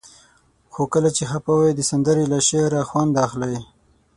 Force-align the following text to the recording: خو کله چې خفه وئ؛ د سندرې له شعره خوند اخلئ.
خو 0.73 0.81
کله 0.93 1.09
چې 1.17 1.23
خفه 1.31 1.51
وئ؛ 1.57 1.71
د 1.75 1.81
سندرې 1.89 2.25
له 2.33 2.39
شعره 2.47 2.81
خوند 2.89 3.13
اخلئ. 3.25 3.55